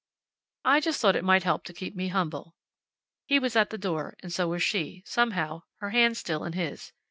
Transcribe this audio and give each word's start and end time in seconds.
"I 0.65 0.79
just 0.79 0.99
thought 0.99 1.15
it 1.15 1.23
might 1.23 1.43
help 1.43 1.63
to 1.65 1.73
keep 1.75 1.95
me 1.95 2.07
humble." 2.07 2.55
He 3.27 3.37
was 3.37 3.55
at 3.55 3.69
the 3.69 3.77
door, 3.77 4.15
and 4.23 4.33
so 4.33 4.47
was 4.47 4.63
she, 4.63 5.03
somehow, 5.05 5.61
her 5.77 5.91
hand 5.91 6.17
still 6.17 6.43
in 6.43 6.53
his. 6.53 6.91